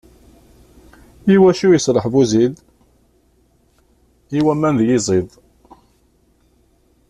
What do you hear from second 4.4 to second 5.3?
waman d yiẓid.